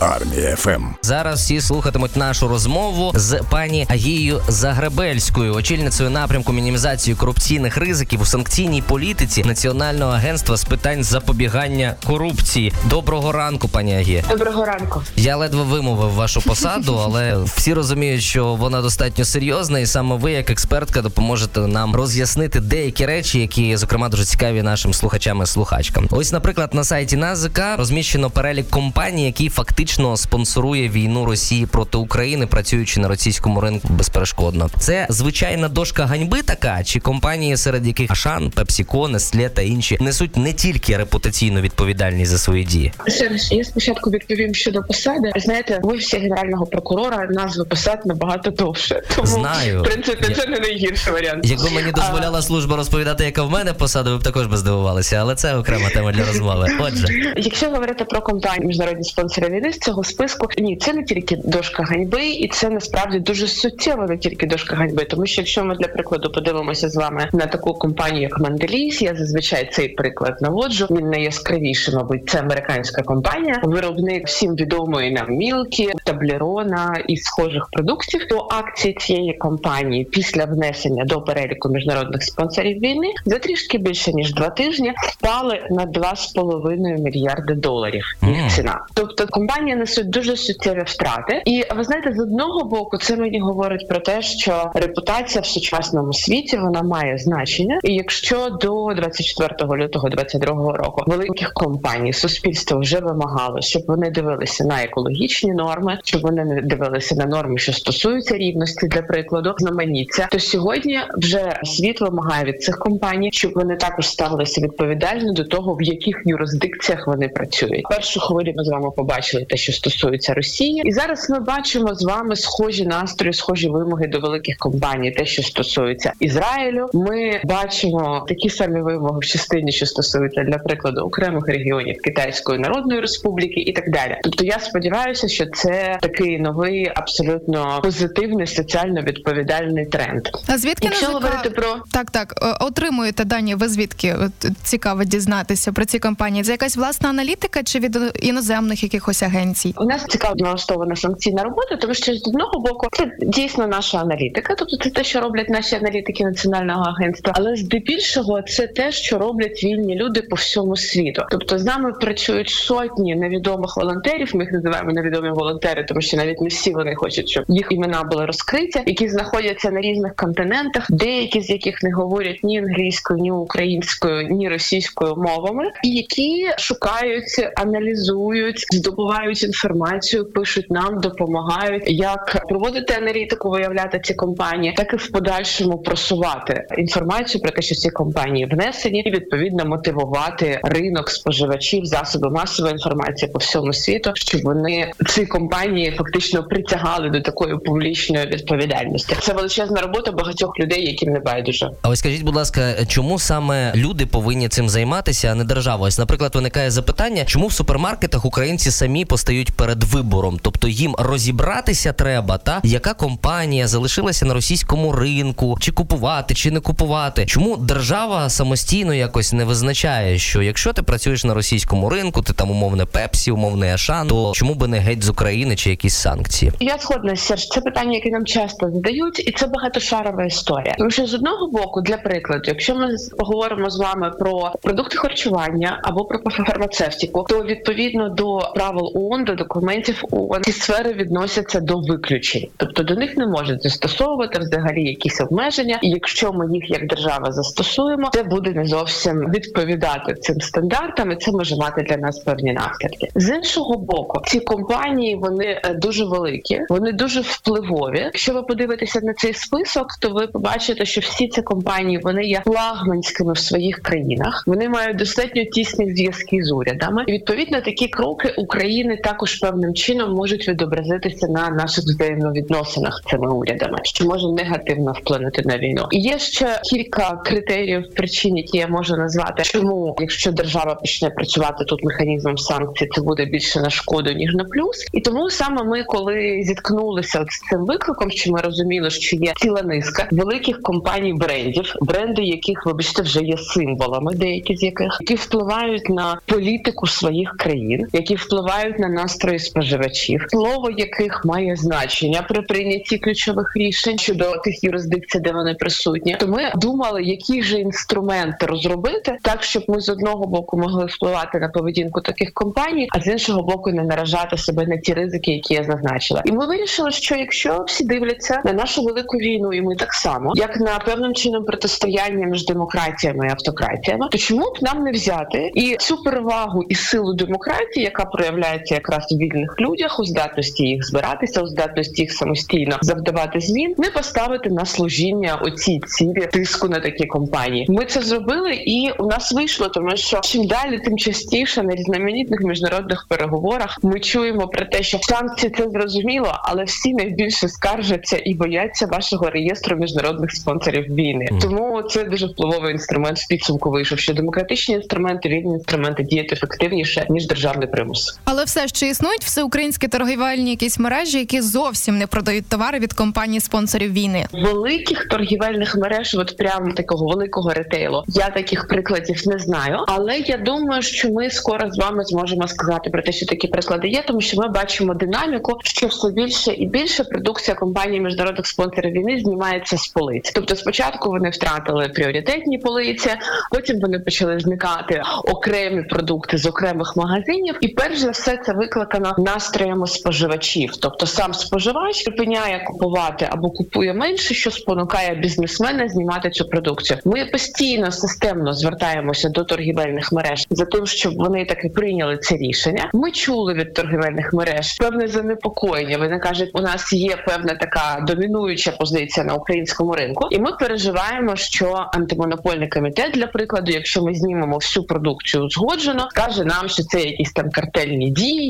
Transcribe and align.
Армія 0.00 0.56
ФМ. 0.56 0.82
Зараз 1.02 1.40
всі 1.40 1.60
слухатимуть 1.60 2.16
нашу 2.16 2.48
розмову 2.48 3.12
з 3.14 3.40
пані 3.50 3.86
Агією 3.88 4.42
Загребельською, 4.48 5.54
очільницею 5.54 6.10
напрямку 6.10 6.52
мінімізації 6.52 7.16
корупційних 7.16 7.76
ризиків 7.76 8.20
у 8.20 8.24
санкційній 8.24 8.82
політиці 8.82 9.44
Національного 9.44 10.12
агентства 10.12 10.56
з 10.56 10.64
питань 10.64 11.04
запобігання 11.04 11.94
корупції. 12.06 12.72
Доброго 12.84 13.32
ранку, 13.32 13.68
пані 13.68 13.96
Агія. 13.96 14.24
Доброго 14.30 14.64
ранку. 14.64 15.02
Я 15.16 15.36
ледве 15.36 15.62
вимовив 15.62 16.10
вашу 16.12 16.42
посаду, 16.42 17.00
але 17.04 17.36
всі 17.56 17.74
розуміють, 17.74 18.22
що 18.22 18.54
вона 18.54 18.82
достатньо 18.82 19.24
серйозна, 19.24 19.78
і 19.78 19.86
саме 19.86 20.16
ви, 20.16 20.32
як 20.32 20.50
експертка, 20.50 21.02
допоможете 21.02 21.60
нам 21.60 21.96
роз'яснити 21.96 22.60
деякі 22.60 23.06
речі, 23.06 23.40
які 23.40 23.76
зокрема 23.76 24.08
дуже 24.08 24.24
цікаві 24.24 24.62
нашим 24.62 24.94
слухачам 24.94 25.42
і 25.42 25.46
слухачкам. 25.46 26.08
Ось, 26.10 26.32
наприклад, 26.32 26.74
на 26.74 26.84
сайті 26.84 27.16
НАЗК 27.16 27.60
розміщено 27.78 28.30
перелік 28.30 28.70
компаній, 28.70 29.26
які 29.26 29.48
фактично 29.48 29.85
спонсорує 30.16 30.88
війну 30.88 31.24
Росії 31.24 31.66
проти 31.66 31.98
України, 31.98 32.46
працюючи 32.46 33.00
на 33.00 33.08
російському 33.08 33.60
ринку 33.60 33.88
безперешкодно. 33.90 34.70
Це 34.78 35.06
звичайна 35.10 35.68
дошка 35.68 36.06
ганьби, 36.06 36.42
така 36.42 36.84
чи 36.84 37.00
компанії, 37.00 37.56
серед 37.56 37.86
яких 37.86 38.10
Ашан, 38.10 38.50
Пепсіко, 38.50 39.08
Нестле 39.08 39.48
та 39.48 39.62
інші 39.62 39.98
несуть 40.00 40.36
не 40.36 40.52
тільки 40.52 40.96
репутаційну 40.96 41.60
відповідальність 41.60 42.30
за 42.30 42.38
свої 42.38 42.64
дії. 42.64 42.92
Зараз 43.06 43.52
я 43.52 43.64
спочатку 43.64 44.10
відповім 44.10 44.54
щодо 44.54 44.82
посади. 44.82 45.32
Знаєте, 45.36 45.80
в 45.82 45.86
офісі 45.86 46.16
генерального 46.18 46.66
прокурора 46.66 47.26
назви 47.30 47.64
посад 47.64 48.06
набагато 48.06 48.50
довше. 48.50 49.02
Тому 49.16 49.26
Знаю. 49.26 49.80
в 49.80 49.84
принципі 49.84 50.26
Я- 50.28 50.34
це 50.34 50.46
не 50.46 50.58
найгірший 50.58 51.12
варіант. 51.12 51.46
Якби 51.46 51.70
мені 51.70 51.92
дозволяла 51.92 52.42
служба 52.42 52.76
розповідати, 52.76 53.24
яка 53.24 53.42
в 53.42 53.50
мене 53.50 53.72
посада, 53.72 54.10
ви 54.10 54.18
б 54.18 54.22
також 54.22 54.46
би 54.46 54.56
здивувалися, 54.56 55.16
але 55.16 55.34
це 55.34 55.56
окрема 55.56 55.88
тема 55.88 56.12
для 56.12 56.24
розмови. 56.26 56.68
Отже, 56.80 57.06
Якщо 57.36 57.70
говорити 57.70 58.04
про 58.04 58.20
компанії 58.20 58.66
міжнародні 58.66 59.04
спонсори 59.04 59.48
війни 59.48 59.72
з 59.76 59.78
цього 59.78 60.04
списку, 60.04 60.46
ні, 60.58 60.76
це 60.76 60.92
не 60.92 61.02
тільки 61.02 61.36
дошка 61.36 61.82
ганьби, 61.82 62.26
і 62.26 62.48
це 62.48 62.70
насправді 62.70 63.18
дуже 63.18 63.48
суттєво 63.48 64.06
не 64.06 64.18
тільки 64.18 64.46
дошка 64.46 64.76
ганьби. 64.76 65.04
Тому 65.04 65.26
що 65.26 65.40
якщо 65.40 65.64
ми 65.64 65.76
для 65.76 65.88
прикладу 65.88 66.32
подивимося 66.32 66.88
з 66.88 66.96
вами 66.96 67.28
на 67.32 67.46
таку 67.46 67.74
компанію, 67.74 68.22
як 68.22 68.40
Манделіс, 68.40 69.02
я 69.02 69.14
зазвичай 69.14 69.70
цей 69.72 69.88
приклад 69.88 70.36
наводжу. 70.40 70.86
Він 70.90 71.10
найяскравіший, 71.10 71.94
мабуть, 71.94 72.28
це 72.28 72.40
американська 72.40 73.02
компанія, 73.02 73.60
виробник 73.62 74.26
всім 74.26 74.54
відомої 74.54 75.10
нам 75.10 75.30
мілки, 75.30 75.92
таблерона 76.04 77.02
і 77.08 77.16
схожих 77.16 77.68
продуктів. 77.72 78.28
То 78.28 78.48
акції 78.50 78.94
цієї 78.94 79.32
компанії 79.32 80.04
після 80.04 80.44
внесення 80.44 81.04
до 81.04 81.20
переліку 81.20 81.68
міжнародних 81.68 82.22
спонсорів 82.22 82.80
війни 82.80 83.12
за 83.24 83.38
трішки 83.38 83.78
більше 83.78 84.12
ніж 84.12 84.34
два 84.34 84.50
тижні 84.50 84.92
впали 85.12 85.60
на 85.70 85.86
2,5 85.86 87.02
мільярди 87.02 87.54
доларів. 87.54 88.04
Їх 88.22 88.52
ціна. 88.52 88.80
Тобто 88.94 89.26
компанії 89.66 89.80
несуть 89.80 90.10
дуже 90.10 90.36
суттєві 90.36 90.82
втрати. 90.86 91.42
І 91.44 91.64
ви 91.76 91.84
знаєте, 91.84 92.14
з 92.16 92.20
одного 92.20 92.64
боку, 92.64 92.98
це 92.98 93.16
мені 93.16 93.40
говорить 93.40 93.88
про 93.88 93.98
те, 93.98 94.22
що 94.22 94.70
репутація 94.74 95.42
в 95.42 95.46
сучасному 95.46 96.12
світі 96.12 96.56
вона 96.56 96.82
має 96.82 97.18
значення. 97.18 97.80
І 97.84 97.94
якщо 97.94 98.48
до 98.50 98.94
24 98.96 99.84
лютого 99.84 100.08
22 100.08 100.76
року 100.76 101.02
великих 101.06 101.52
компаній 101.52 102.12
суспільство 102.12 102.78
вже 102.78 103.00
вимагало, 103.00 103.60
щоб 103.60 103.82
вони 103.86 104.10
дивилися 104.10 104.64
на 104.64 104.82
екологічні 104.82 105.52
норми, 105.52 105.98
щоб 106.04 106.22
вони 106.22 106.44
не 106.44 106.62
дивилися 106.62 107.14
на 107.14 107.26
норми, 107.26 107.58
що 107.58 107.72
стосуються 107.72 108.36
рівності, 108.36 108.86
для 108.88 109.02
прикладу, 109.02 109.54
знаманіття, 109.58 110.28
то 110.30 110.38
сьогодні 110.38 110.98
вже 111.16 111.60
світ 111.64 112.00
вимагає 112.00 112.44
від 112.44 112.62
цих 112.62 112.78
компаній, 112.78 113.30
щоб 113.32 113.52
вони 113.54 113.76
також 113.76 114.08
ставилися 114.08 114.60
відповідально 114.60 115.32
до 115.32 115.44
того, 115.44 115.74
в 115.74 115.82
яких 115.82 116.22
юрисдикціях 116.24 117.06
вони 117.06 117.28
працюють. 117.28 117.82
Першу 117.90 118.20
хвилю 118.20 118.52
ми 118.56 118.64
з 118.64 118.68
вами 118.68 118.90
побачили 118.96 119.44
те, 119.56 119.60
що 119.60 119.72
стосується 119.72 120.34
Росії, 120.34 120.82
і 120.84 120.92
зараз 120.92 121.30
ми 121.30 121.40
бачимо 121.40 121.94
з 121.94 122.04
вами 122.04 122.36
схожі 122.36 122.86
настрої, 122.86 123.32
схожі 123.32 123.68
вимоги 123.68 124.06
до 124.06 124.20
великих 124.20 124.56
компаній, 124.56 125.10
те, 125.10 125.26
що 125.26 125.42
стосується 125.42 126.12
Ізраїлю. 126.20 126.88
Ми 126.92 127.40
бачимо 127.44 128.24
такі 128.28 128.50
самі 128.50 128.80
вимоги 128.80 129.18
в 129.18 129.24
частині, 129.24 129.72
що 129.72 129.86
стосується 129.86 130.42
для 130.42 130.58
прикладу 130.58 131.00
окремих 131.00 131.48
регіонів 131.48 132.02
Китайської 132.02 132.58
Народної 132.58 133.00
Республіки, 133.00 133.60
і 133.60 133.72
так 133.72 133.90
далі. 133.90 134.18
Тобто, 134.22 134.44
я 134.44 134.58
сподіваюся, 134.58 135.28
що 135.28 135.46
це 135.46 135.98
такий 136.02 136.38
новий, 136.38 136.92
абсолютно 136.94 137.80
позитивний 137.82 138.46
соціально 138.46 139.02
відповідальний 139.02 139.86
тренд. 139.86 140.28
А 140.46 140.58
звідки 140.58 140.88
Якщо 140.88 141.06
говорити 141.06 141.50
про 141.50 141.76
так, 141.92 142.10
так 142.10 142.34
е, 142.42 142.56
отримуєте 142.60 143.24
дані? 143.24 143.54
Ви 143.54 143.68
звідки 143.68 144.14
От, 144.14 144.50
цікаво 144.62 145.04
дізнатися 145.04 145.72
про 145.72 145.84
ці 145.84 145.98
компанії? 145.98 146.44
Це 146.44 146.52
якась 146.52 146.76
власна 146.76 147.08
аналітика 147.08 147.62
чи 147.62 147.78
від 147.78 147.98
іноземних 148.20 148.82
якихось 148.82 149.22
агенцій? 149.46 149.74
У 149.76 149.84
нас 149.84 150.04
цікаво 150.08 150.34
налаштована 150.38 150.96
санкційна 150.96 151.42
робота, 151.42 151.76
тому 151.76 151.94
що 151.94 152.14
з 152.14 152.28
одного 152.28 152.60
боку 152.60 152.86
це 152.92 153.12
дійсно 153.20 153.66
наша 153.66 153.98
аналітика, 153.98 154.54
тобто 154.58 154.76
це 154.76 154.90
те, 154.90 155.04
що 155.04 155.20
роблять 155.20 155.48
наші 155.48 155.76
аналітики 155.76 156.24
національного 156.24 156.82
агентства, 156.82 157.32
але 157.36 157.56
здебільшого 157.56 158.42
це 158.42 158.66
те, 158.66 158.92
що 158.92 159.18
роблять 159.18 159.64
вільні 159.64 159.94
люди 159.94 160.22
по 160.22 160.36
всьому 160.36 160.76
світу. 160.76 161.22
Тобто 161.30 161.58
з 161.58 161.64
нами 161.64 161.92
працюють 161.92 162.48
сотні 162.48 163.16
невідомих 163.16 163.76
волонтерів. 163.76 164.30
Ми 164.34 164.44
їх 164.44 164.52
називаємо 164.52 164.92
невідомі 164.92 165.30
волонтери, 165.30 165.84
тому 165.84 166.00
що 166.00 166.16
навіть 166.16 166.40
не 166.40 166.48
всі 166.48 166.72
вони 166.72 166.94
хочуть, 166.94 167.28
щоб 167.28 167.44
їх 167.48 167.68
імена 167.70 168.02
були 168.02 168.26
розкриті, 168.26 168.82
які 168.86 169.08
знаходяться 169.08 169.70
на 169.70 169.80
різних 169.80 170.14
континентах, 170.14 170.86
деякі 170.90 171.40
з 171.40 171.50
яких 171.50 171.82
не 171.82 171.92
говорять 171.92 172.40
ні 172.42 172.58
англійською, 172.58 173.20
ні 173.20 173.30
українською, 173.30 174.28
ні 174.28 174.48
російською 174.48 175.16
мовами, 175.16 175.64
і 175.84 175.88
які 175.88 176.46
шукають, 176.58 177.50
аналізують, 177.56 178.66
здобувають 178.72 179.35
інформацію, 179.42 180.24
пишуть 180.24 180.70
нам, 180.70 181.00
допомагають, 181.00 181.82
як 181.86 182.46
проводити 182.48 182.94
аналітику, 182.94 183.50
виявляти 183.50 184.00
ці 184.04 184.14
компанії, 184.14 184.74
так 184.76 184.92
і 184.92 184.96
в 184.96 185.10
подальшому 185.10 185.78
просувати 185.78 186.66
інформацію 186.78 187.42
про 187.42 187.50
те, 187.50 187.62
що 187.62 187.74
ці 187.74 187.90
компанії 187.90 188.46
внесені, 188.46 189.00
і 189.00 189.10
відповідно 189.10 189.64
мотивувати 189.64 190.60
ринок 190.62 191.10
споживачів, 191.10 191.84
засоби 191.84 192.30
масової 192.30 192.72
інформації 192.72 193.32
по 193.32 193.38
всьому 193.38 193.72
світу, 193.72 194.10
щоб 194.14 194.42
вони 194.42 194.90
ці 195.06 195.26
компанії 195.26 195.90
фактично 195.90 196.44
притягали 196.44 197.10
до 197.10 197.20
такої 197.20 197.58
публічної 197.58 198.26
відповідальності. 198.26 199.16
Це 199.20 199.32
величезна 199.32 199.80
робота 199.80 200.12
багатьох 200.12 200.58
людей, 200.60 200.86
яким 200.86 201.12
не 201.12 201.20
байдуже. 201.20 201.70
а 201.82 201.88
ось 201.88 201.98
скажіть, 201.98 202.22
будь 202.22 202.36
ласка, 202.36 202.74
чому 202.88 203.18
саме 203.18 203.72
люди 203.74 204.06
повинні 204.06 204.48
цим 204.48 204.68
займатися, 204.68 205.28
а 205.32 205.34
не 205.34 205.44
держава? 205.44 205.86
Ось, 205.86 205.98
наприклад, 205.98 206.34
виникає 206.34 206.70
запитання, 206.70 207.24
чому 207.24 207.46
в 207.46 207.52
супермаркетах 207.52 208.24
українці 208.24 208.70
самі 208.70 209.04
постають 209.26 209.52
перед 209.52 209.84
вибором, 209.84 210.38
тобто 210.42 210.68
їм 210.68 210.94
розібратися 210.98 211.92
треба, 211.92 212.38
та 212.38 212.60
яка 212.64 212.94
компанія 212.94 213.66
залишилася 213.66 214.26
на 214.26 214.34
російському 214.34 214.92
ринку, 214.92 215.56
чи 215.60 215.72
купувати, 215.72 216.34
чи 216.34 216.50
не 216.50 216.60
купувати? 216.60 217.26
Чому 217.26 217.56
держава 217.56 218.30
самостійно 218.30 218.94
якось 218.94 219.32
не 219.32 219.44
визначає, 219.44 220.18
що 220.18 220.42
якщо 220.42 220.72
ти 220.72 220.82
працюєш 220.82 221.24
на 221.24 221.34
російському 221.34 221.88
ринку, 221.88 222.22
ти 222.22 222.32
там 222.32 222.50
умовне 222.50 222.86
Пепсі, 222.86 223.30
умовне 223.30 223.74
Ашан, 223.74 224.08
то 224.08 224.32
чому 224.34 224.54
би 224.54 224.68
не 224.68 224.78
геть 224.78 225.02
з 225.02 225.08
України 225.08 225.56
чи 225.56 225.70
якісь 225.70 225.94
санкції? 225.94 226.52
Я 226.60 226.78
згодна 226.78 227.16
Серж, 227.16 227.48
це 227.48 227.60
питання, 227.60 227.94
яке 227.94 228.10
нам 228.10 228.26
часто 228.26 228.70
задають, 228.70 229.28
і 229.28 229.32
це 229.32 229.46
багатошарова 229.46 230.24
історія. 230.24 230.74
Тому 230.78 230.90
що 230.90 231.06
з 231.06 231.14
одного 231.14 231.50
боку, 231.50 231.80
для 231.80 231.96
прикладу, 231.96 232.42
якщо 232.46 232.74
ми 232.74 232.88
поговоримо 233.18 233.70
з 233.70 233.78
вами 233.78 234.10
про 234.18 234.52
продукти 234.62 234.96
харчування 234.96 235.80
або 235.82 236.04
про 236.04 236.18
фармацевтику, 236.30 237.26
то 237.28 237.42
відповідно 237.42 238.08
до 238.08 238.38
правил 238.54 238.92
ООН, 239.10 239.24
до 239.24 239.34
документів 239.34 240.04
ООН, 240.10 240.42
ці 240.42 240.52
сфери 240.52 240.92
відносяться 240.92 241.60
до 241.60 241.78
виключень, 241.78 242.48
тобто 242.56 242.82
до 242.82 242.94
них 242.94 243.16
не 243.16 243.26
можуть 243.26 243.62
застосовувати 243.62 244.38
взагалі 244.38 244.84
якісь 244.84 245.20
обмеження. 245.20 245.78
І 245.82 245.88
якщо 245.88 246.32
ми 246.32 246.46
їх 246.52 246.70
як 246.70 246.86
держава 246.86 247.32
застосуємо, 247.32 248.10
це 248.12 248.22
буде 248.22 248.50
не 248.50 248.66
зовсім 248.66 249.30
відповідати 249.30 250.14
цим 250.14 250.40
стандартам, 250.40 251.12
і 251.12 251.16
це 251.16 251.32
може 251.32 251.56
мати 251.56 251.82
для 251.82 251.96
нас 251.96 252.18
певні 252.18 252.52
наслідки. 252.52 253.08
З 253.14 253.36
іншого 253.36 253.78
боку, 253.78 254.22
ці 254.26 254.40
компанії 254.40 255.16
вони 255.16 255.60
е, 255.64 255.74
дуже 255.74 256.04
великі, 256.04 256.60
вони 256.68 256.92
дуже 256.92 257.20
впливові. 257.20 257.98
Якщо 257.98 258.32
ви 258.32 258.42
подивитеся 258.42 259.00
на 259.02 259.14
цей 259.14 259.34
список, 259.34 259.86
то 260.00 260.10
ви 260.10 260.26
побачите, 260.26 260.84
що 260.84 261.00
всі 261.00 261.28
ці 261.28 261.42
компанії 261.42 262.00
вони 262.02 262.24
є 262.24 262.42
флагманськими 262.44 263.32
в 263.32 263.38
своїх 263.38 263.76
країнах. 263.76 264.44
Вони 264.46 264.68
мають 264.68 264.96
достатньо 264.96 265.44
тісні 265.44 265.94
зв'язки 265.94 266.42
з 266.42 266.52
урядами. 266.52 267.04
І 267.06 267.12
відповідно 267.12 267.60
такі 267.60 267.88
кроки 267.88 268.34
України 268.36 268.95
також 268.96 269.34
певним 269.34 269.74
чином 269.74 270.14
можуть 270.14 270.48
відобразитися 270.48 271.28
на 271.28 271.50
наших 271.50 271.84
взаємовідносинах 271.84 273.02
з 273.04 273.10
цими 273.10 273.28
урядами, 273.28 273.78
що 273.82 274.04
може 274.04 274.28
негативно 274.28 274.92
вплинути 274.92 275.42
на 275.44 275.58
війну. 275.58 275.86
Є 275.90 276.18
ще 276.18 276.60
кілька 276.64 277.20
критеріїв 277.24 277.94
причин, 277.94 278.36
які 278.36 278.58
я 278.58 278.68
можу 278.68 278.96
назвати, 278.96 279.42
чому, 279.42 279.96
якщо 280.00 280.32
держава 280.32 280.74
почне 280.74 281.10
працювати 281.10 281.64
тут 281.64 281.84
механізмом 281.84 282.38
санкцій, 282.38 282.88
це 282.94 283.00
буде 283.00 283.24
більше 283.24 283.60
на 283.60 283.70
шкоду 283.70 284.12
ніж 284.12 284.34
на 284.34 284.44
плюс. 284.44 284.86
І 284.92 285.00
тому 285.00 285.30
саме 285.30 285.64
ми, 285.64 285.84
коли 285.84 286.42
зіткнулися 286.42 287.24
з 287.28 287.50
цим 287.50 287.66
викликом, 287.66 288.10
що 288.10 288.32
ми 288.32 288.40
розуміли, 288.40 288.90
що 288.90 289.16
є 289.16 289.32
ціла 289.36 289.62
низка 289.62 290.08
великих 290.10 290.62
компаній 290.62 291.12
брендів, 291.12 291.74
бренди, 291.80 292.22
яких 292.22 292.66
вибачте 292.66 293.02
вже 293.02 293.20
є 293.20 293.36
символами, 293.36 294.14
деякі 294.14 294.56
з 294.56 294.62
яких 294.62 294.98
які 295.00 295.14
впливають 295.14 295.88
на 295.88 296.20
політику 296.26 296.86
своїх 296.86 297.34
країн, 297.38 297.86
які 297.92 298.14
впливають 298.14 298.78
на 298.78 298.85
на 298.88 299.02
настрої 299.02 299.38
споживачів, 299.38 300.26
слово 300.28 300.70
яких 300.70 301.24
має 301.24 301.56
значення 301.56 302.22
при 302.28 302.42
прийнятті 302.42 302.98
ключових 302.98 303.52
рішень 303.56 303.98
щодо 303.98 304.36
тих 304.36 304.64
юрисдикцій, 304.64 305.20
де 305.20 305.32
вони 305.32 305.54
присутні. 305.54 306.16
То 306.20 306.26
ми 306.26 306.52
думали, 306.56 307.02
які 307.02 307.42
ж 307.42 307.58
інструменти 307.58 308.46
розробити 308.46 309.18
так, 309.22 309.42
щоб 309.42 309.64
ми 309.68 309.80
з 309.80 309.88
одного 309.88 310.26
боку 310.26 310.58
могли 310.58 310.86
впливати 310.86 311.38
на 311.38 311.48
поведінку 311.48 312.00
таких 312.00 312.32
компаній, 312.32 312.88
а 312.90 313.00
з 313.00 313.06
іншого 313.06 313.42
боку 313.42 313.70
не 313.70 313.82
наражати 313.82 314.38
себе 314.38 314.66
на 314.66 314.76
ті 314.76 314.94
ризики, 314.94 315.30
які 315.30 315.54
я 315.54 315.64
зазначила. 315.64 316.22
І 316.24 316.32
ми 316.32 316.46
вирішили, 316.46 316.90
що 316.90 317.14
якщо 317.14 317.64
всі 317.68 317.84
дивляться 317.84 318.40
на 318.44 318.52
нашу 318.52 318.82
велику 318.82 319.16
війну, 319.16 319.52
і 319.52 319.62
ми 319.62 319.76
так 319.76 319.92
само, 319.92 320.32
як 320.34 320.60
на 320.60 320.78
певним 320.78 321.14
чином 321.14 321.44
протистояння 321.44 322.26
між 322.26 322.46
демократіями 322.46 323.26
і 323.26 323.30
автократіями, 323.30 324.08
то 324.12 324.18
чому 324.18 324.44
б 324.44 324.58
нам 324.62 324.82
не 324.82 324.90
взяти 324.90 325.50
і 325.54 325.76
цю 325.80 326.02
перевагу 326.02 326.62
і 326.68 326.74
силу 326.74 327.14
демократії, 327.14 327.84
яка 327.84 328.04
проявляється 328.04 328.74
якраз 328.76 329.12
у 329.12 329.16
вільних 329.16 329.54
людях, 329.60 330.00
у 330.00 330.04
здатності 330.04 330.64
їх 330.64 330.86
збиратися, 330.86 331.40
у 331.42 331.46
здатності 331.46 332.02
їх 332.02 332.12
самостійно 332.12 332.78
завдавати 332.82 333.40
змін, 333.40 333.74
не 333.78 333.90
поставити 333.90 334.50
на 334.50 334.64
служіння 334.64 335.34
оцій 335.42 335.80
цілі 335.86 336.26
тиску 336.32 336.68
на 336.68 336.80
такі 336.80 337.06
компанії. 337.06 337.66
Ми 337.68 337.84
це 337.84 338.02
зробили, 338.02 338.54
і 338.54 338.90
у 338.98 339.06
нас 339.06 339.32
вийшло, 339.32 339.68
тому 339.68 339.96
що 339.96 340.20
чим 340.20 340.46
далі, 340.46 340.78
тим 340.78 340.98
частіше 340.98 341.62
на 341.62 341.74
різноманітних 341.74 342.40
міжнародних 342.40 343.06
переговорах 343.08 343.78
ми 343.82 344.00
чуємо 344.00 344.48
про 344.48 344.66
те, 344.66 344.82
що 344.82 344.98
санкції 345.02 345.52
це 345.56 345.70
зрозуміло, 345.70 346.40
але 346.44 346.64
всі 346.64 346.94
найбільше 346.94 347.48
скаржаться 347.48 348.20
і 348.24 348.34
бояться 348.34 348.86
вашого 348.86 349.30
реєстру 349.30 349.76
міжнародних 349.76 350.32
спонсорів 350.32 350.94
війни. 350.94 351.28
Mm. 351.32 351.40
Тому 351.40 351.82
це 351.82 352.04
дуже 352.04 352.26
впливовий 352.26 352.72
інструмент 352.72 353.18
в 353.18 353.28
підсумку 353.28 353.70
вийшов, 353.70 353.98
що 353.98 354.14
демократичні 354.14 354.74
інструменти, 354.74 355.28
вільні 355.28 355.54
інструменти 355.54 356.02
діють 356.02 356.32
ефективніше 356.32 357.06
ніж 357.10 357.26
державний 357.26 357.68
примус. 357.68 358.18
Але 358.24 358.44
все 358.44 358.65
ще 358.68 358.88
існують 358.88 359.24
всеукраїнські 359.24 359.88
торгівельні 359.88 360.50
якісь 360.50 360.78
мережі, 360.78 361.18
які 361.18 361.40
зовсім 361.40 361.98
не 361.98 362.06
продають 362.06 362.48
товари 362.48 362.78
від 362.78 362.92
компаній 362.92 363.40
спонсорів 363.40 363.92
війни. 363.92 364.26
Великих 364.32 365.08
торгівельних 365.08 365.76
мереж, 365.76 366.14
от 366.14 366.36
прям 366.36 366.72
такого 366.72 367.06
великого 367.06 367.52
ретейлу. 367.52 368.04
Я 368.06 368.28
таких 368.30 368.68
прикладів 368.68 369.28
не 369.28 369.38
знаю, 369.38 369.78
але 369.88 370.18
я 370.18 370.36
думаю, 370.36 370.82
що 370.82 371.10
ми 371.10 371.30
скоро 371.30 371.70
з 371.70 371.78
вами 371.78 372.04
зможемо 372.04 372.48
сказати 372.48 372.90
про 372.90 373.02
те, 373.02 373.12
що 373.12 373.26
такі 373.26 373.48
приклади 373.48 373.88
є, 373.88 374.04
тому 374.06 374.20
що 374.20 374.40
ми 374.40 374.48
бачимо 374.48 374.94
динаміку, 374.94 375.58
що 375.64 375.86
все 375.86 376.10
більше 376.10 376.52
і 376.52 376.66
більше 376.66 377.04
продукція 377.04 377.54
компаній 377.54 378.00
міжнародних 378.00 378.46
спонсорів 378.46 378.92
війни 378.92 379.20
знімається 379.20 379.76
з 379.76 379.88
полиць. 379.88 380.32
Тобто, 380.34 380.56
спочатку 380.56 381.08
вони 381.08 381.30
втратили 381.30 381.88
пріоритетні 381.88 382.58
полиці, 382.58 383.10
потім 383.50 383.80
вони 383.80 383.98
почали 383.98 384.40
зникати 384.40 385.02
окремі 385.24 385.82
продукти 385.82 386.38
з 386.38 386.46
окремих 386.46 386.96
магазинів, 386.96 387.56
і 387.60 387.68
перш 387.68 387.98
за 387.98 388.10
все 388.10 388.36
це 388.36 388.52
викликано 388.56 389.14
настроями 389.18 389.86
споживачів. 389.86 390.76
Тобто 390.76 391.06
сам 391.06 391.34
споживач 391.34 392.02
припиняє 392.02 392.64
купувати 392.66 393.28
або 393.30 393.50
купує 393.50 393.94
менше, 393.94 394.34
що 394.34 394.50
спонукає 394.50 395.14
бізнесмена 395.14 395.88
знімати 395.88 396.30
цю 396.30 396.44
продукцію. 396.44 396.98
Ми 397.04 397.24
постійно 397.24 397.92
системно 397.92 398.52
звертаємося 398.52 399.28
до 399.28 399.44
торгівельних 399.44 400.12
мереж 400.12 400.46
за 400.50 400.64
тим, 400.64 400.86
щоб 400.86 401.14
вони 401.16 401.44
таки 401.44 401.68
прийняли 401.68 402.16
це 402.16 402.36
рішення. 402.36 402.90
Ми 402.94 403.10
чули 403.10 403.54
від 403.54 403.74
торгівельних 403.74 404.32
мереж 404.32 404.78
певне 404.78 405.08
занепокоєння. 405.08 405.98
Вони 405.98 406.18
кажуть, 406.18 406.50
у 406.54 406.60
нас 406.60 406.92
є 406.92 407.16
певна 407.26 407.54
така 407.54 408.04
домінуюча 408.06 408.72
позиція 408.72 409.26
на 409.26 409.34
українському 409.34 409.92
ринку, 409.92 410.28
і 410.30 410.38
ми 410.38 410.52
переживаємо, 410.52 411.36
що 411.36 411.86
антимонопольний 411.92 412.68
комітет, 412.68 413.12
для 413.12 413.26
прикладу, 413.26 413.72
якщо 413.72 414.02
ми 414.02 414.14
знімемо 414.14 414.56
всю 414.56 414.84
продукцію 414.84 415.44
узгоджено, 415.44 416.08
каже 416.14 416.44
нам, 416.44 416.68
що 416.68 416.82
це 416.82 417.00
якісь 417.02 417.32
там 417.32 417.50
картельні 417.50 418.10
дії 418.10 418.45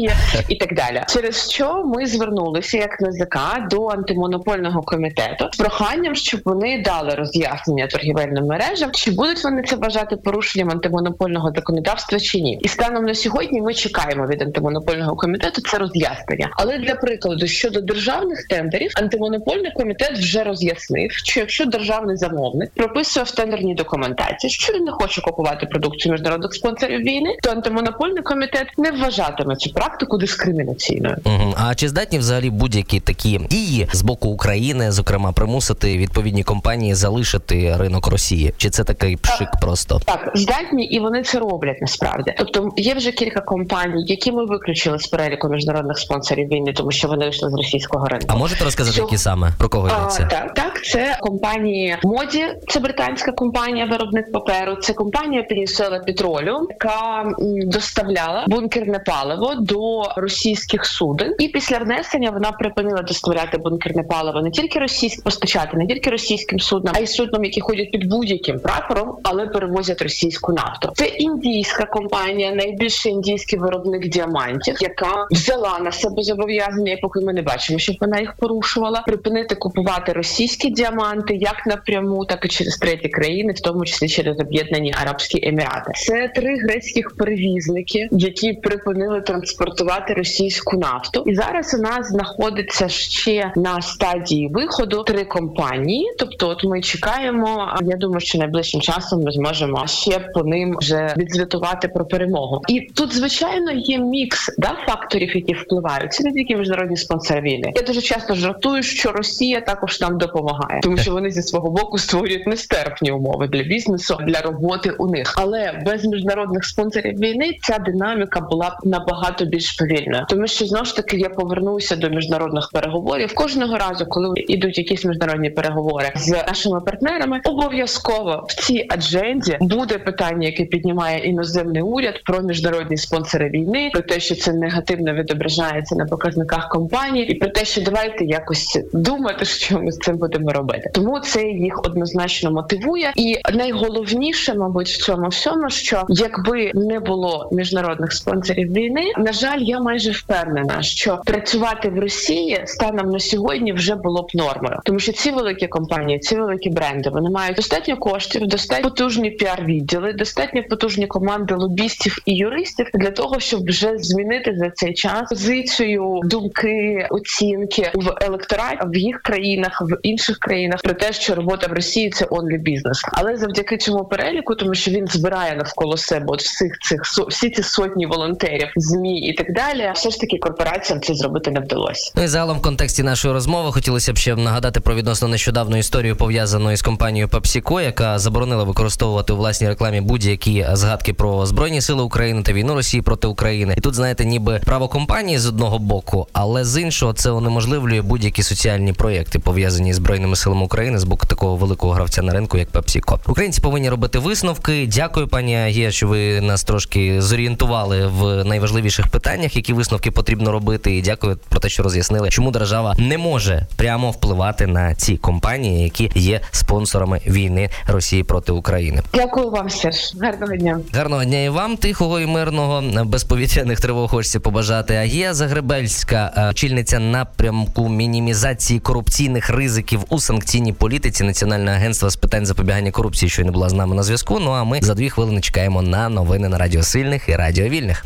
і 0.48 0.56
так 0.56 0.75
далі. 0.75 1.02
Через 1.08 1.50
що 1.50 1.84
ми 1.84 2.06
звернулися 2.06 2.78
як 2.78 3.00
НЗК 3.00 3.38
до 3.70 3.88
антимонопольного 3.88 4.82
комітету 4.82 5.48
з 5.52 5.56
проханням, 5.56 6.14
щоб 6.14 6.40
вони 6.44 6.82
дали 6.82 7.14
роз'яснення 7.14 7.87
торгівельним 7.87 8.46
мережам, 8.46 8.90
чи 8.93 9.10
будуть 9.10 9.44
вони 9.44 9.62
це 9.62 9.76
вважати 9.76 10.16
порушенням 10.16 10.70
антимонопольного 10.70 11.52
законодавства 11.56 12.20
чи 12.20 12.40
ні. 12.40 12.58
І 12.62 12.69
станом 12.69 13.04
на 13.04 13.14
сьогодні 13.14 13.60
ми 13.60 13.75
чекаємо 13.75 14.26
від 14.26 14.43
антимонопольного 14.43 15.16
комітету 15.16 15.60
це 15.60 15.78
роз'яснення. 15.78 16.50
Але 16.56 16.78
для 16.78 16.94
прикладу 16.94 17.46
щодо 17.46 17.81
державних 17.81 18.46
тендерів, 18.48 18.90
антимонопольний 18.96 19.72
комітет 19.75 20.19
вже 20.19 20.44
роз'яснив, 20.44 21.12
що 21.12 21.40
якщо 21.40 21.64
державний 21.66 22.16
замовник 22.16 22.70
прописує 22.75 23.25
в 23.25 23.31
тендерній 23.31 23.75
документації, 23.75 24.50
що 24.50 24.72
він 24.72 24.84
не 24.84 24.93
хоче 24.93 25.20
купувати 25.20 25.66
продукцію 25.66 26.12
міжнародних 26.12 26.54
спонсорів 26.54 27.00
війни, 27.00 27.37
то 27.43 27.50
антимонопольний 27.50 28.22
комітет 28.22 28.66
не 28.78 28.90
вважатиме 28.90 29.56
цю 29.56 29.70
практику 29.70 29.85
дискримінаційною. 30.18 31.16
Угу. 31.24 31.54
А 31.56 31.74
чи 31.74 31.88
здатні 31.88 32.18
взагалі 32.18 32.50
будь-які 32.50 33.00
такі 33.00 33.40
дії 33.50 33.88
з 33.92 34.02
боку 34.02 34.28
України, 34.28 34.92
зокрема, 34.92 35.32
примусити 35.32 35.98
відповідні 35.98 36.44
компанії 36.44 36.94
залишити 36.94 37.76
ринок 37.78 38.06
Росії? 38.06 38.54
Чи 38.56 38.70
це 38.70 38.84
такий 38.84 39.16
пшик 39.16 39.50
так, 39.50 39.60
просто 39.60 40.00
так 40.04 40.30
здатні 40.34 40.84
і 40.84 41.00
вони 41.00 41.22
це 41.22 41.38
роблять 41.38 41.80
насправді. 41.80 42.34
Тобто 42.38 42.68
є 42.76 42.94
вже 42.94 43.12
кілька 43.12 43.40
компаній, 43.40 44.04
які 44.06 44.32
ми 44.32 44.46
виключили 44.46 44.98
з 44.98 45.06
переліку 45.06 45.48
міжнародних 45.48 45.98
спонсорів 45.98 46.48
війни, 46.48 46.72
тому 46.72 46.90
що 46.90 47.08
вони 47.08 47.24
вийшли 47.24 47.50
з 47.50 47.54
російського 47.54 48.06
ринку. 48.08 48.26
А 48.28 48.36
можете 48.36 48.64
розказати, 48.64 48.94
що... 48.94 49.02
які 49.02 49.18
саме 49.18 49.52
про 49.58 49.68
кого 49.68 49.88
йдеться? 49.88 50.28
Так, 50.30 50.54
так, 50.54 50.84
це 50.84 51.18
компанії 51.20 51.96
моді, 52.02 52.44
це 52.68 52.80
британська 52.80 53.32
компанія, 53.32 53.84
виробник 53.84 54.32
паперу. 54.32 54.76
Це 54.76 54.92
компанія 54.92 55.42
Пенісела 55.42 55.98
Петролю, 55.98 56.66
яка 56.70 57.32
доставляла 57.66 58.44
бункерне 58.48 58.98
паливо 58.98 59.54
до 59.68 60.02
російських 60.16 60.86
суден, 60.86 61.34
і 61.38 61.48
після 61.48 61.78
внесення 61.78 62.30
вона 62.30 62.52
припинила 62.52 63.02
доставляти 63.02 63.58
бункерне 63.58 64.02
паливо 64.02 64.42
не 64.42 64.50
тільки 64.50 64.78
російськ 64.78 65.24
постачати, 65.24 65.76
не 65.76 65.86
тільки 65.86 66.10
російським 66.10 66.60
суднам, 66.60 66.94
а 66.98 67.00
й 67.00 67.06
суднам, 67.06 67.44
які 67.44 67.60
ходять 67.60 67.90
під 67.90 68.08
будь-яким 68.08 68.60
прапором, 68.60 69.18
але 69.22 69.46
перевозять 69.46 70.02
російську 70.02 70.52
нафту. 70.52 70.92
Це 70.94 71.06
індійська 71.06 71.84
компанія, 71.84 72.54
найбільший 72.54 73.12
індійський 73.12 73.58
виробник 73.58 74.08
діамантів, 74.08 74.76
яка 74.80 75.26
взяла 75.30 75.78
на 75.78 75.92
себе 75.92 76.22
зобов'язання, 76.22 76.92
і 76.92 76.96
поки 76.96 77.20
ми 77.20 77.32
не 77.32 77.42
бачимо, 77.42 77.78
щоб 77.78 77.96
вона 78.00 78.20
їх 78.20 78.36
порушувала, 78.36 79.02
припинити 79.06 79.54
купувати 79.54 80.12
російські 80.12 80.70
діаманти 80.70 81.34
як 81.34 81.66
напряму, 81.66 82.24
так 82.24 82.44
і 82.44 82.48
через 82.48 82.76
треті 82.76 83.08
країни, 83.08 83.52
в 83.52 83.60
тому 83.60 83.84
числі 83.84 84.08
через 84.08 84.40
об'єднані 84.40 84.94
Арабські 85.02 85.48
Емірати. 85.48 85.92
Це 85.94 86.32
три 86.34 86.58
грецьких 86.58 87.16
перевізники, 87.16 88.08
які 88.12 88.52
припинили 88.52 89.20
транспортувати 89.56 90.15
російську 90.15 90.77
нафту, 90.77 91.22
і 91.27 91.34
зараз 91.34 91.75
у 91.75 91.82
нас 91.82 92.08
знаходиться 92.08 92.89
ще 92.89 93.53
на 93.56 93.82
стадії 93.82 94.48
виходу 94.48 95.03
три 95.03 95.25
компанії. 95.25 96.15
Тобто, 96.19 96.48
от 96.48 96.65
ми 96.65 96.81
чекаємо. 96.81 97.79
Я 97.82 97.96
думаю, 97.96 98.20
що 98.20 98.39
найближчим 98.39 98.81
часом 98.81 99.22
ми 99.22 99.32
зможемо 99.32 99.86
ще 99.86 100.19
по 100.19 100.43
ним 100.43 100.77
вже 100.81 101.15
відзвітувати 101.17 101.89
про 101.89 102.06
перемогу. 102.06 102.63
І 102.69 102.81
тут, 102.81 103.15
звичайно, 103.15 103.72
є 103.72 103.98
мікс 103.98 104.55
да 104.58 104.77
факторів, 104.86 105.36
які 105.36 105.55
впливають. 105.55 106.13
Це 106.13 106.25
не 106.25 106.32
тільки 106.32 106.56
міжнародні 106.56 106.96
спонсори 106.96 107.41
війни. 107.41 107.72
Я 107.77 107.82
дуже 107.82 108.01
часто 108.01 108.34
жартую, 108.34 108.82
що 108.82 109.13
Росія 109.13 109.60
також 109.60 110.01
нам 110.01 110.19
допомагає, 110.19 110.81
тому 110.82 110.96
що 110.96 111.13
вони 111.13 111.31
зі 111.31 111.43
свого 111.43 111.70
боку 111.70 111.98
створюють 111.98 112.46
нестерпні 112.46 113.10
умови 113.10 113.48
для 113.48 113.63
бізнесу 113.63 114.19
для 114.27 114.41
роботи 114.41 114.91
у 114.91 115.06
них. 115.06 115.34
Але 115.36 115.82
без 115.86 116.05
міжнародних 116.05 116.65
спонсорів 116.65 117.19
війни 117.19 117.58
ця 117.63 117.79
динаміка 117.79 118.41
була 118.41 118.69
б 118.69 118.86
набагато 118.86 119.45
більш 119.46 119.72
повільною, 119.72 120.24
тому 120.29 120.46
що 120.46 120.67
знову 120.67 120.84
ж 120.84 120.96
таки 120.96 121.17
я 121.17 121.29
повернуся 121.29 121.96
до 121.96 122.08
міжнародних 122.08 122.70
переговорів 122.72 123.34
кожного 123.34 123.76
разу, 123.76 124.06
коли 124.06 124.34
йдуть 124.36 124.79
якісь 124.79 125.05
міжнародні 125.05 125.50
переговори 125.50 126.12
з 126.17 126.31
нашими 126.31 126.81
партнерами. 126.81 127.41
Обов'язково 127.44 128.46
в 128.48 128.55
цій 128.55 128.86
адженді 128.88 129.56
буде 129.60 129.98
питання, 129.98 130.46
яке 130.46 130.65
піднімає 130.65 131.19
іноземний 131.19 131.82
уряд 131.82 132.22
про 132.24 132.41
міжнародні 132.41 132.96
спонсори 132.96 133.50
війни, 133.50 133.91
про 133.93 134.03
те, 134.03 134.20
що 134.20 134.34
це 134.34 134.53
негативно 134.53 135.15
відображається 135.15 135.96
на 135.96 136.05
показниках 136.05 136.69
компанії, 136.69 137.26
і 137.26 137.34
про 137.34 137.48
те, 137.48 137.65
що 137.65 137.81
давайте 137.81 138.24
якось 138.24 138.81
думати, 138.93 139.44
що 139.44 139.81
ми 139.81 139.93
з 139.93 139.98
цим 139.98 140.17
будемо 140.17 140.53
робити. 140.53 140.91
Тому 140.94 141.20
це 141.20 141.43
їх 141.43 141.81
однозначно 141.84 142.50
мотивує. 142.50 143.12
І 143.17 143.36
найголовніше, 143.53 144.55
мабуть, 144.55 144.88
в 144.88 145.05
цьому 145.05 145.29
всьому, 145.29 145.70
що 145.70 146.05
якби 146.08 146.70
не 146.74 147.00
було 147.00 147.48
міжнародних 147.53 148.12
спонсорів 148.12 148.72
війни, 148.72 149.12
на 149.17 149.32
жаль, 149.36 149.58
я 149.60 149.81
майже 149.81 150.10
впевнена, 150.10 150.82
що 150.82 151.20
працювати 151.26 151.88
в 151.88 151.98
Росії 151.98 152.62
станом 152.64 153.10
на 153.10 153.20
сьогодні 153.20 153.72
вже 153.72 153.94
було 153.94 154.22
б 154.22 154.26
нормою, 154.34 154.81
тому 154.84 154.98
що 154.98 155.12
ці 155.12 155.31
великі 155.31 155.66
компанії, 155.66 156.19
ці 156.19 156.36
великі 156.36 156.70
бренди, 156.70 157.10
вони 157.10 157.31
мають 157.31 157.56
достатньо 157.56 157.96
коштів, 157.96 158.46
достатньо 158.46 158.90
потужні 158.90 159.31
піар-відділи, 159.31 160.16
достатньо 160.16 160.62
потужні 160.70 161.06
команди 161.06 161.55
лобістів 161.55 162.19
і 162.26 162.36
юристів 162.36 162.86
для 162.94 163.10
того, 163.10 163.40
щоб 163.40 163.66
вже 163.66 163.98
змінити 163.98 164.55
за 164.56 164.70
цей 164.70 164.94
час 164.94 165.28
позицію, 165.28 166.20
думки, 166.24 167.06
оцінки 167.10 167.90
в 167.94 168.14
електораті 168.20 168.78
в 168.86 168.96
їх 168.96 169.22
країнах, 169.22 169.82
в 169.82 169.98
інших 170.02 170.38
країнах 170.38 170.81
про 170.82 170.94
те, 170.94 171.12
що 171.12 171.34
робота 171.34 171.66
в 171.66 171.72
Росії 171.72 172.10
це 172.10 172.26
онлі 172.31 172.58
бізнес, 172.58 173.02
але 173.12 173.36
завдяки 173.36 173.76
цьому 173.76 174.05
переліку, 174.05 174.55
тому 174.55 174.74
що 174.74 174.90
він 174.90 175.06
збирає 175.06 175.56
навколо 175.56 175.96
себе 175.96 176.24
от 176.28 176.43
всіх 176.43 176.78
цих 176.78 177.02
всі 177.28 177.50
ці 177.50 177.62
сотні 177.62 178.06
волонтерів, 178.06 178.69
змі 178.76 179.25
і 179.26 179.32
так 179.32 179.54
далі. 179.54 179.90
Все 179.94 180.10
ж 180.10 180.20
таки 180.20 180.38
корпораціям 180.38 181.00
це 181.00 181.14
зробити 181.14 181.50
не 181.50 181.60
вдалося. 181.60 182.12
Ну 182.16 182.22
і 182.22 182.26
загалом 182.26 182.58
в 182.58 182.62
контексті 182.62 183.02
нашої 183.02 183.34
розмови 183.34 183.72
хотілося 183.72 184.12
б 184.12 184.16
ще 184.16 184.36
нагадати 184.36 184.80
про 184.80 184.94
відносно 184.94 185.28
нещодавну 185.28 185.76
історію 185.76 186.16
пов'язану 186.16 186.72
із 186.72 186.82
компанією 186.82 187.28
PepsiCo, 187.28 187.80
яка 187.80 188.18
заборонила 188.18 188.64
використовувати 188.64 189.32
у 189.32 189.36
власній 189.36 189.68
рекламі 189.68 190.00
будь-які 190.00 190.66
згадки 190.72 191.12
про 191.12 191.46
збройні 191.46 191.80
сили 191.80 192.02
України 192.02 192.42
та 192.42 192.52
війну 192.52 192.74
Росії 192.74 193.02
проти 193.02 193.26
України. 193.26 193.74
І 193.78 193.80
тут 193.80 193.94
знаєте, 193.94 194.24
ніби 194.24 194.60
право 194.64 194.88
компанії 194.88 195.38
з 195.38 195.46
одного 195.46 195.78
боку, 195.78 196.26
але 196.32 196.64
з 196.64 196.80
іншого 196.82 197.12
це 197.12 197.30
унеможливлює 197.30 198.02
будь-які 198.02 198.42
соціальні 198.42 198.92
проєкти 198.92 199.38
пов'язані 199.38 199.92
з 199.92 199.96
збройними 199.96 200.36
силами 200.36 200.64
України 200.64 200.98
з 200.98 201.04
боку 201.04 201.26
такого 201.26 201.56
великого 201.56 201.92
гравця 201.92 202.22
на 202.22 202.32
ринку, 202.32 202.58
як 202.58 202.70
PepsiCo. 202.70 203.18
Українці 203.26 203.60
повинні 203.60 203.90
робити 203.90 204.18
висновки. 204.18 204.88
Дякую, 204.94 205.28
пані 205.28 205.56
Агія, 205.56 205.90
що 205.90 206.08
ви 206.08 206.40
нас 206.40 206.64
трошки 206.64 207.22
зорієнтували 207.22 208.06
в 208.06 208.44
найважливіших 208.44 209.06
питаннях, 209.17 209.56
які 209.56 209.73
висновки 209.73 210.11
потрібно 210.11 210.53
робити. 210.53 210.96
І 210.96 211.03
дякую 211.03 211.39
про 211.49 211.61
те, 211.61 211.69
що 211.69 211.82
роз'яснили, 211.82 212.29
чому 212.31 212.51
держава 212.51 212.94
не 212.99 213.19
може 213.19 213.67
прямо 213.77 214.11
впливати 214.11 214.67
на 214.67 214.94
ці 214.94 215.17
компанії, 215.17 215.82
які 215.82 216.11
є 216.15 216.41
спонсорами 216.51 217.20
війни 217.27 217.70
Росії 217.87 218.23
проти 218.23 218.53
України. 218.53 219.03
Дякую 219.15 219.51
вам, 219.51 219.70
Серж. 219.70 220.15
Гарного 220.20 220.56
дня. 220.56 220.81
Гарного 220.94 221.25
дня 221.25 221.43
і 221.43 221.49
вам, 221.49 221.77
тихого 221.77 222.20
і 222.20 222.27
мирного, 222.27 223.05
без 223.05 223.25
повітряних 223.25 223.81
тривог 223.81 224.11
хочеться 224.11 224.41
побажати. 224.41 224.94
Агія 224.94 225.35
Загребельська, 225.35 226.32
е, 226.37 226.49
очільниця 226.49 226.99
напрямку 226.99 227.89
мінімізації 227.89 228.81
корупційних 228.81 229.51
ризиків 229.51 230.05
у 230.08 230.20
санкційній 230.20 230.73
політиці 230.73 231.25
Національного 231.25 231.77
агентства 231.77 232.11
з 232.11 232.17
питань 232.17 232.46
запобігання 232.46 232.91
корупції, 232.91 233.31
що 233.31 233.44
не 233.44 233.51
була 233.51 233.69
з 233.69 233.73
нами 233.73 233.94
на 233.94 234.03
зв'язку. 234.03 234.39
Ну 234.41 234.51
а 234.51 234.65
ми 234.65 234.81
за 234.82 234.94
дві 234.94 235.11
хвилини 235.11 235.41
чекаємо 235.41 235.82
на 235.82 236.08
новини 236.08 236.49
на 236.49 236.58
Радіо 236.58 236.82
Сильних 236.82 237.29
і 237.29 237.37
Радіо 237.37 237.69
Вільних. 237.69 238.05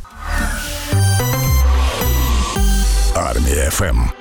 Армія 3.21 3.71
ФМ. 3.71 4.20